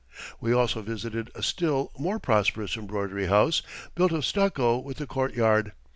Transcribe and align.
We 0.39 0.51
also 0.51 0.81
visited 0.81 1.29
a 1.35 1.43
still 1.43 1.91
more 1.95 2.17
prosperous 2.17 2.75
embroidery 2.75 3.27
house, 3.27 3.61
built 3.93 4.11
of 4.11 4.25
stucco, 4.25 4.79
with 4.79 4.99
a 4.99 5.05
courtyard. 5.05 5.73